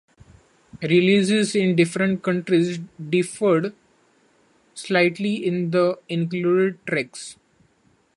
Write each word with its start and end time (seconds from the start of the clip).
Releases 0.81 1.55
in 1.55 1.75
different 1.75 2.23
countries 2.23 2.79
differed 3.11 3.75
slightly 4.73 5.45
in 5.45 5.69
the 5.69 5.99
included 6.09 6.83
tracks. 6.87 7.37